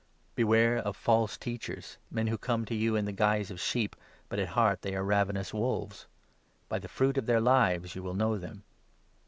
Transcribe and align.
True 0.01 0.15
and 0.15 0.19
false 0.19 0.35
Beware 0.57 0.77
of 0.79 0.95
false 0.97 1.37
Teachers— 1.37 1.97
men 2.09 2.25
who 2.25 2.35
come 2.35 2.65
to 2.65 2.69
Teachers, 2.69 2.81
you 2.81 2.95
in 2.95 3.05
the 3.05 3.11
guise 3.11 3.51
of 3.51 3.59
sheep, 3.59 3.95
but 4.29 4.39
at 4.39 4.47
heart 4.47 4.81
they 4.81 4.95
are 4.95 5.03
ravenous 5.03 5.53
wolves. 5.53 6.07
By 6.67 6.79
the 6.79 6.87
fruit 6.87 7.19
of 7.19 7.27
their 7.27 7.39
lives 7.39 7.93
you 7.93 8.01
will 8.01 8.15
know 8.15 8.39
them. 8.39 8.63